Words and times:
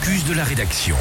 focus 0.00 0.24
de 0.24 0.32
la 0.32 0.44
rédaction. 0.44 0.96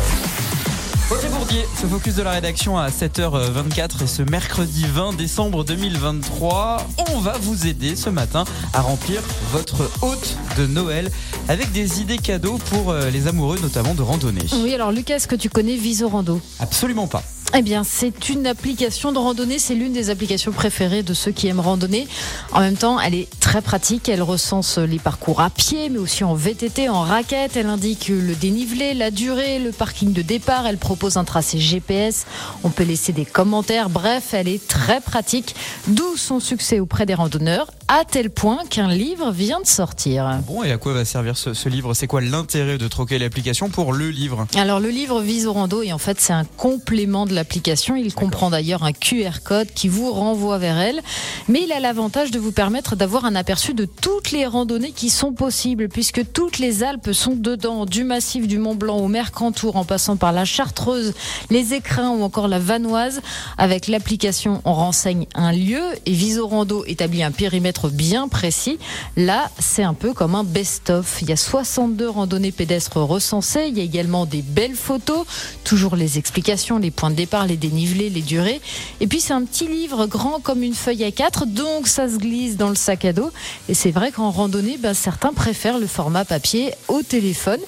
Audrey 1.10 1.30
Bourdier, 1.30 1.66
ce 1.80 1.88
focus 1.88 2.16
de 2.16 2.22
la 2.22 2.32
rédaction 2.32 2.78
à 2.78 2.90
7h24 2.90 4.04
et 4.04 4.08
ce 4.08 4.22
mercredi 4.24 4.86
20 4.88 5.16
décembre 5.16 5.64
2023, 5.64 6.86
on 7.14 7.20
va 7.20 7.38
vous 7.40 7.66
aider 7.66 7.96
ce 7.96 8.10
matin 8.10 8.44
à 8.74 8.82
remplir 8.82 9.22
votre 9.54 9.90
hôte 10.02 10.36
de 10.58 10.68
Noël 10.68 11.12
avec 11.48 11.72
des 11.72 12.02
idées 12.02 12.18
cadeaux 12.18 12.58
pour 12.70 12.92
euh, 12.92 13.10
les 13.10 13.28
amoureux 13.28 13.58
notamment 13.62 13.96
de 13.96 14.02
randonnée. 14.02 14.46
Oui, 14.62 14.74
alors 14.74 14.92
Lucas, 14.92 15.16
est-ce 15.16 15.28
que 15.28 15.36
tu 15.36 15.50
connais 15.50 15.78
Visorando? 15.78 16.42
Absolument 16.60 17.08
pas. 17.08 17.24
Eh 17.58 17.64
bien, 17.64 17.84
c'est 17.84 18.30
une 18.30 18.46
application 18.46 19.12
de 19.12 19.18
randonnée. 19.18 19.58
C'est 19.58 19.74
l'une 19.74 19.92
des 19.92 20.12
applications 20.12 20.52
préférées 20.52 21.02
de 21.02 21.16
ceux 21.16 21.32
qui 21.32 21.48
aiment 21.48 21.60
randonner. 21.60 22.08
En 22.52 22.60
même 22.60 22.78
temps, 22.78 23.00
elle 23.00 23.16
est 23.16 23.28
très 23.40 23.64
pratique. 23.64 24.08
Elle 24.08 24.22
recense 24.22 24.78
les 24.78 25.00
parcours 25.00 25.42
à 25.42 25.50
pied, 25.50 25.90
mais 25.90 25.98
aussi 25.98 26.24
en 26.24 26.36
VTT, 26.36 26.90
en 26.90 27.02
raquette. 27.02 27.58
Elle 27.58 27.66
indique 27.66 28.10
le 28.10 28.36
dénivelé, 28.36 28.94
la 28.94 29.10
durée, 29.10 29.58
le 29.58 29.72
parking 29.72 30.14
de 30.14 30.22
départ. 30.22 30.68
Elle 30.68 30.78
propose 30.78 31.18
un 31.18 31.24
tracé 31.24 31.58
GPS. 31.58 32.28
On 32.64 32.70
peut 32.70 32.84
laisser 32.84 33.14
des 33.14 33.26
commentaires. 33.26 33.90
Bref, 33.90 34.34
elle 34.34 34.48
est 34.48 34.68
très 34.68 35.02
pratique. 35.02 35.56
D'où 35.88 36.18
son 36.18 36.40
succès 36.40 36.80
auprès 36.80 37.08
des 37.08 37.16
randonneurs, 37.16 37.72
à 37.88 38.06
tel 38.06 38.30
point 38.30 38.60
qu'un 38.70 38.90
livre 38.90 39.32
vient 39.32 39.60
de 39.60 39.68
sortir. 39.68 40.40
Bon, 40.46 40.64
et 40.64 40.72
à 40.72 40.78
quoi 40.78 40.94
va 40.94 41.04
servir 41.04 41.36
ce, 41.36 41.56
ce 41.56 41.68
livre? 41.68 41.96
C'est 41.96 42.06
quoi 42.06 42.22
l'intérêt 42.22 42.78
de 42.78 42.88
troquer 42.88 43.18
l'application 43.18 43.70
pour 43.70 43.92
le 43.92 44.12
livre? 44.12 44.46
Alors, 44.56 44.80
le 44.80 44.90
livre 44.90 45.22
vise 45.22 45.48
au 45.48 45.54
rando 45.54 45.82
et 45.82 45.92
en 45.92 45.98
fait, 45.98 46.22
c'est 46.22 46.34
un 46.34 46.46
complément 46.46 47.26
de 47.26 47.39
l'application. 47.40 47.96
Il 47.96 48.14
comprend 48.14 48.50
d'ailleurs 48.50 48.84
un 48.84 48.92
QR 48.92 49.40
code 49.44 49.70
qui 49.74 49.88
vous 49.88 50.12
renvoie 50.12 50.58
vers 50.58 50.78
elle. 50.78 51.02
Mais 51.48 51.62
il 51.64 51.72
a 51.72 51.80
l'avantage 51.80 52.32
de 52.32 52.40
vous 52.40 52.52
permettre 52.52 52.98
d'avoir 52.98 53.24
un 53.24 53.34
aperçu 53.34 53.74
de 53.74 53.86
toutes 53.86 54.32
les 54.32 54.46
randonnées 54.46 54.92
qui 54.92 55.10
sont 55.10 55.32
possibles, 55.32 55.88
puisque 55.88 56.34
toutes 56.34 56.60
les 56.60 56.84
Alpes 56.84 57.14
sont 57.14 57.36
dedans, 57.36 57.86
du 57.86 58.04
massif 58.04 58.46
du 58.46 58.58
Mont 58.60 58.76
Blanc 58.76 58.98
au 58.98 59.08
Mercantour, 59.08 59.78
en 59.78 59.86
passant 59.86 60.18
par 60.18 60.34
la 60.34 60.44
Chartreuse, 60.44 61.14
les 61.50 61.74
Écrins 61.74 62.12
ou 62.12 62.24
encore 62.24 62.50
la 62.50 62.60
Vanoise. 62.60 63.22
Avec 63.58 63.88
l'application, 63.88 64.62
on 64.66 64.74
renseigne 64.74 65.26
un 65.34 65.54
lieu 65.54 65.82
et 66.06 66.12
Visorando 66.12 66.84
établit 66.86 67.24
un 67.24 67.32
périmètre 67.32 67.88
bien 67.88 68.28
précis. 68.28 68.80
Là, 69.16 69.50
c'est 69.60 69.84
un 69.84 69.94
peu 69.94 70.14
comme 70.14 70.36
un 70.36 70.44
best-of. 70.44 71.20
Il 71.22 71.30
y 71.30 71.32
a 71.32 71.38
62 71.38 72.10
randonnées 72.10 72.52
pédestres 72.52 72.98
recensées. 72.98 73.68
Il 73.70 73.78
y 73.78 73.82
a 73.82 73.84
également 73.84 74.26
des 74.26 74.42
belles 74.42 74.76
photos, 74.76 75.26
toujours 75.64 75.96
les 75.96 76.18
explications, 76.18 76.80
les 76.80 76.92
points 76.92 77.12
de 77.12 77.16
départ, 77.16 77.29
les 77.48 77.58
dénivelés, 77.58 78.10
les 78.10 78.22
durées. 78.22 78.62
Et 79.00 79.08
puis, 79.08 79.20
c'est 79.20 79.34
un 79.34 79.44
petit 79.44 79.68
livre 79.68 80.08
grand 80.08 80.40
comme 80.40 80.64
une 80.64 80.74
feuille 80.74 81.04
à 81.04 81.12
4, 81.12 81.46
donc 81.46 81.88
ça 81.88 82.10
se 82.10 82.18
glisse 82.18 82.58
dans 82.58 82.70
le 82.70 82.76
sac 82.76 83.06
à 83.06 83.14
dos. 83.14 83.32
Et 83.68 83.74
c'est 83.74 83.92
vrai 83.92 84.12
qu'en 84.12 84.32
randonnée, 84.32 84.78
ben, 84.78 84.94
certains 84.94 85.34
préfèrent 85.34 85.80
le 85.80 85.88
format 85.88 86.26
papier 86.26 86.74
au 86.88 87.02
téléphone. 87.02 87.60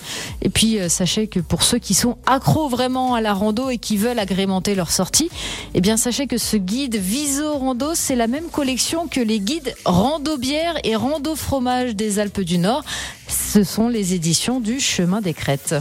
Et 0.41 0.49
puis, 0.49 0.79
euh, 0.79 0.89
sachez 0.89 1.27
que 1.27 1.39
pour 1.39 1.63
ceux 1.63 1.79
qui 1.79 1.93
sont 1.93 2.17
accros 2.25 2.69
vraiment 2.69 3.15
à 3.15 3.21
la 3.21 3.33
rando 3.33 3.69
et 3.69 3.77
qui 3.77 3.97
veulent 3.97 4.19
agrémenter 4.19 4.75
leur 4.75 4.91
sortie, 4.91 5.29
eh 5.73 5.81
bien, 5.81 5.97
sachez 5.97 6.27
que 6.27 6.37
ce 6.37 6.57
guide 6.57 6.95
Viso 6.95 7.57
Rando, 7.57 7.91
c'est 7.93 8.15
la 8.15 8.27
même 8.27 8.49
collection 8.49 9.07
que 9.07 9.19
les 9.19 9.39
guides 9.39 9.73
Rando 9.85 10.37
Bière 10.37 10.75
et 10.83 10.95
Rando 10.95 11.35
Fromage 11.35 11.95
des 11.95 12.19
Alpes 12.19 12.41
du 12.41 12.57
Nord. 12.57 12.83
Ce 13.27 13.63
sont 13.63 13.87
les 13.87 14.13
éditions 14.13 14.59
du 14.59 14.79
Chemin 14.79 15.21
des 15.21 15.33
Crêtes. 15.33 15.75